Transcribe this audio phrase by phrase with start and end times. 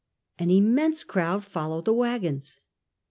[0.39, 2.59] An immense crowd followed the waggons.